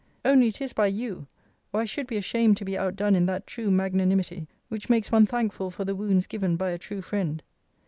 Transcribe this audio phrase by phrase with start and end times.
[0.25, 1.27] Only it is by YOU,
[1.71, 5.27] or I should be ashamed to be outdone in that true magnanimity, which makes one
[5.27, 7.43] thankful for the wounds given by a true friend.